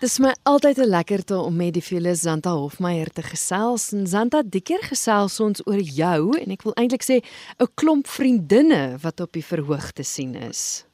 [0.00, 3.92] Dis my altyd 'n lekkerte om met die Felice Zanta Hofmeyer te gesels.
[3.92, 7.20] En Zanta, die keer gesels ons oor jou en ek wil eintlik sê
[7.60, 10.84] 'n klomp vriendinne wat op die verhoog te sien is.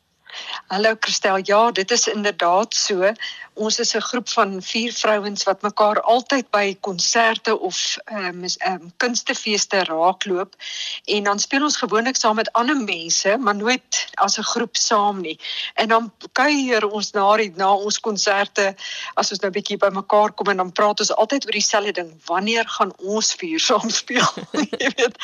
[0.66, 3.12] Hallo Christel, ja, dit is inderdaad so.
[3.54, 8.44] Ons is 'n groep van vier vrouens wat mekaar altyd by konserte of ehm um,
[8.66, 10.54] um, kunstefeeste raakloop
[11.04, 15.20] en dan speel ons gewoonlik saam met ander mense, maar nooit as 'n groep saam
[15.20, 15.38] nie.
[15.74, 18.74] En dan kuier ons na die na ons konserte
[19.14, 22.20] as ons nou bietjie by mekaar kom en dan praat ons altyd oor dieselfde ding,
[22.26, 24.28] wanneer gaan ons vier saam speel?
[24.82, 25.16] Jy weet.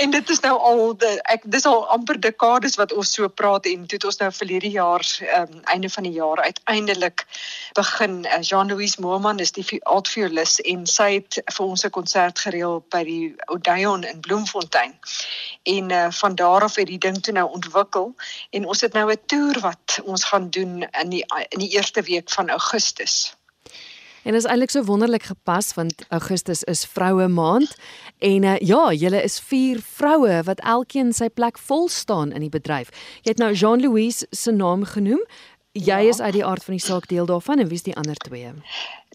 [0.00, 3.66] En dit is nou al de, ek dis al amper dekades wat ons so praat
[3.68, 5.04] en toe het ons nou vir hierdie jaar
[5.38, 7.26] um, einde van die jaar uiteindelik
[7.76, 8.14] begin.
[8.24, 13.02] Uh, Jean-Louis Moorman is die altviolis en sy het vir ons 'n konsert gereël by
[13.04, 14.96] die Odeon in Bloemfontein.
[15.68, 18.14] En uh, van daar af het die ding toe nou ontwikkel
[18.56, 22.02] en ons het nou 'n toer wat ons gaan doen in die in die eerste
[22.02, 23.36] week van Augustus.
[24.22, 27.76] En dit is eintlik so wonderlik gepas want Augustus is vroue maand
[28.18, 32.52] en uh, ja, julle is vier vroue wat elkeen sy plek vol staan in die
[32.52, 32.92] bedryf.
[33.24, 35.22] Jy het nou Jean-Louise se naam genoem.
[35.72, 36.12] Jy ja.
[36.12, 38.52] is uit die aard van die saak deel daarvan en wie's die ander twee?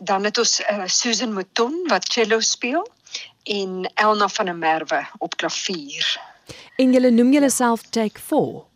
[0.02, 2.88] Dan het ons uh, Susan Mouton wat cello speel
[3.44, 6.16] en Elna van der Merwe op klavier.
[6.76, 8.75] En julle noem julleself Take 4.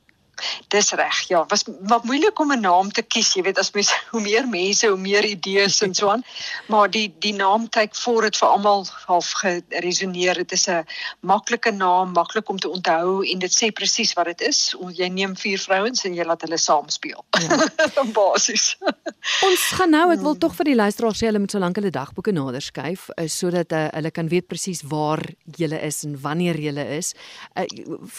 [0.67, 1.21] Dis reg.
[1.27, 4.47] Ja, was wat moeilik om 'n naam te kies, jy weet as mens hoe meer
[4.47, 6.23] mense, hoe meer idees en so aan.
[6.67, 10.33] Maar die die naam kyk voor dit vir almal half geresoneer.
[10.33, 10.85] Dit is 'n
[11.19, 14.75] maklike naam, maklik om te onthou en dit sê presies wat dit is.
[14.93, 17.25] Jy neem vier vrouens en jy laat hulle saam speel.
[17.39, 18.03] Ja.
[18.19, 18.77] Basies.
[19.47, 21.91] Ons gaan nou, ek wil tog vir die luisteraars sê hulle moet so lank hulle
[21.93, 25.21] dagboeke nader skuif uh, sodat uh, hulle kan weet presies waar
[25.57, 27.13] jy is en wanneer jy is.
[27.55, 27.65] Uh,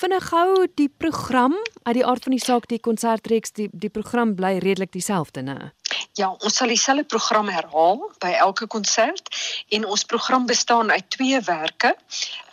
[0.00, 4.34] vinnig gou die program uit die aard van die saak die konsertreeks die die program
[4.38, 5.58] bly redelik dieselfde, né?
[6.18, 9.30] Ja, ons sal dieselfde program herhaal by elke konsert
[9.76, 11.94] en ons program bestaan uit twee werke.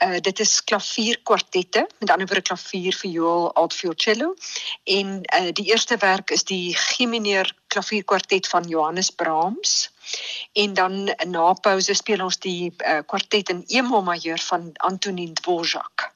[0.06, 4.34] Uh dit is klavierkwartette, met ander woorde klavier, viool, altvioolcello
[4.98, 9.90] en uh die eerste werk is die G mineur klavierkwartet van Johannes Brahms.
[10.54, 16.12] En dan na pouse speel ons die uh, kwartet in E majeur van Antonin Dvorak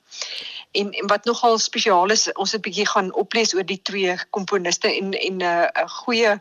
[0.72, 4.88] en en wat nogal spesiaal is ons het bietjie gaan oplees oor die twee komponiste
[4.88, 6.32] en en 'n uh, 'n goeie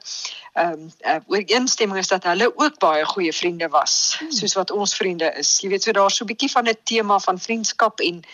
[0.52, 4.30] ehm um, uh, ooreenstemming is dat hulle ook baie goeie vriende was hmm.
[4.30, 7.18] soos wat ons vriende is jy weet so daar's so 'n bietjie van 'n tema
[7.18, 8.24] van vriendskap en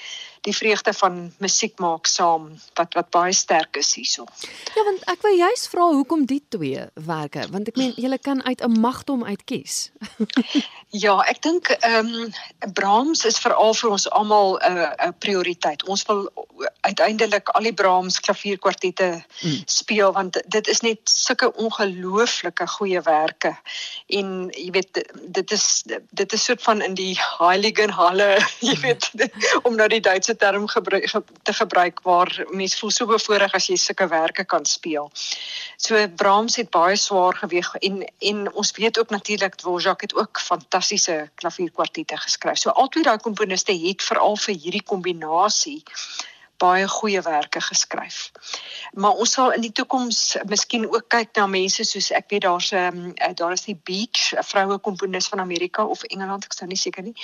[0.47, 2.49] die vreugde van musiek maak saam
[2.79, 4.27] wat wat baie sterk is hierso.
[4.77, 8.43] Ja, want ek wil juist vra hoekom die twee werke, want ek meen jy kan
[8.47, 9.91] uit 'n magdom uitkies.
[11.05, 12.35] ja, ek dink ehm um,
[12.79, 15.83] Brahms is veral vir ons almal 'n uh, 'n prioriteit.
[15.85, 16.31] Ons wil
[16.87, 19.63] uiteindelik al die Brahms klavierkwartette mm.
[19.65, 23.53] speel want dit is net sulke ongelooflike goeiewerke.
[24.19, 25.01] En jy weet
[25.39, 25.67] dit is
[26.11, 28.29] dit is soort van in die Heiligen Halle,
[28.69, 29.11] jy weet
[29.67, 31.11] om nou die Duitse term gebruik
[31.43, 35.11] te gebruik waar mense voel so bevoorreg as jy sulke werke kan speel.
[35.77, 40.41] So Brahms het baie swaar geweg en en ons weet ook natuurlik Dvorak het ook
[40.41, 42.63] fantastiese klavierkwartette geskryf.
[42.63, 45.83] So albei daai komponiste het veral vir hierdie kombinasie
[46.59, 48.31] baie goeie werke geskryf.
[48.93, 52.73] Maar ons sal in die toekoms miskien ook kyk na mense soos ek weet daar's
[52.73, 56.69] 'n ehm, daar is die Beach, 'n vroue komponis van Amerika of Engeland, ek sou
[56.69, 57.15] nie seker nie,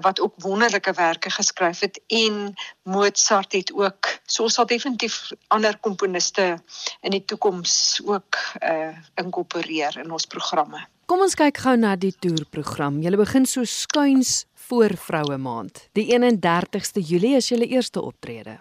[0.00, 4.06] wat ook wonderlike werke geskryf het en Mozart het ook.
[4.26, 6.62] So ons sal definitief ander komponiste
[7.00, 10.86] in die toekoms ook uh inkorporeer in ons programme.
[11.06, 12.96] Kom ons kyk gou na die toerprogram.
[12.98, 15.84] Jy begin so skuins voor Vroue Maand.
[15.94, 18.56] Die 31ste Julie is julle eerste optrede.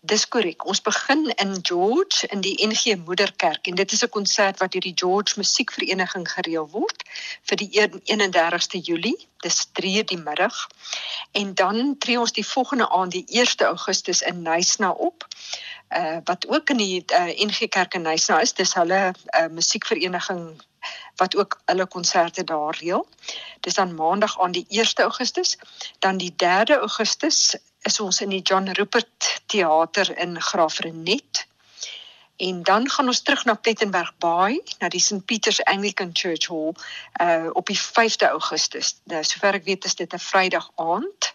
[0.00, 0.64] Dis korrek.
[0.64, 4.80] Ons begin in George in die NG Moederkerk en dit is 'n konsert wat deur
[4.80, 7.04] die George Musiekvereniging gereël word
[7.48, 7.70] vir die
[8.08, 9.28] 31ste Julie.
[9.44, 10.56] Dis 3:00 die middag.
[11.32, 15.28] En dan tree ons die volgende aand die 1 Augustus in Nysna op.
[15.88, 18.52] Uh wat ook in die uh, NG Kerk in Nysna is.
[18.52, 20.62] Dis hulle uh, musiekvereniging
[21.16, 23.06] wat ook hulle konserte daar reël.
[23.60, 25.58] Dis dan maandag aan die 1 Augustus,
[25.98, 31.46] dan die 3 Augustus is ons in die John Rupert Theater in Graafrenet.
[32.36, 36.74] En dan gaan ons terug na Plettenberg Bay, na die St Peter's Anglican Church Hall
[37.22, 38.96] uh op die 5de Augustus.
[39.04, 41.34] Nou sover ek weet is dit 'n Vrydag aand.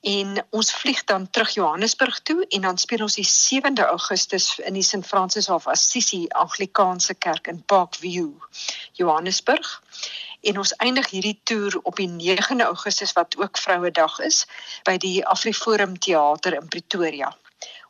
[0.00, 4.72] En ons vlieg dan terug Johannesburg toe en dan speel ons die 7de Augustus in
[4.72, 8.30] die St Francis of Assisi Anglikaanse Kerk in Parkview,
[8.92, 9.82] Johannesburg.
[10.40, 14.46] En ons eindig hierdie toer op die 9de Augustus wat ook Vrouedag is
[14.88, 17.36] by die Afriforum Theater in Pretoria.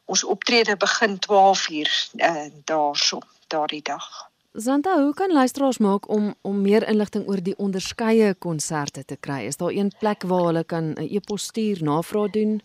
[0.04, 4.29] Ons optrede begin 12:00 uh, daarso daardie dag.
[4.52, 9.44] Zanta, hoe kan luisteraars maak om om meer inligting oor die onderskeie konserte te kry?
[9.46, 12.62] Is daar een plek waar hulle kan 'n e-pos stuur, navraag doen?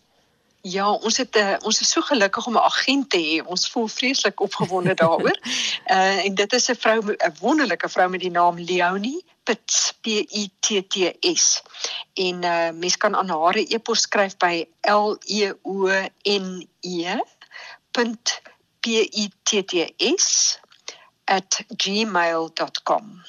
[0.60, 3.46] Ja, ons het uh, ons is so gelukkig om 'n agent te hê.
[3.46, 5.38] Ons voel vreeslik opgewonde daaroor.
[5.86, 10.06] uh en dit is 'n vrou 'n wonderlike vrou met die naam Leonie Pitts P
[10.06, 10.96] I T T
[11.38, 11.62] S.
[12.14, 15.86] En uh mens kan aan haar e-pos skryf by L E O
[16.22, 17.16] N E
[18.80, 20.58] P I T T S
[21.26, 23.24] @gmail.com.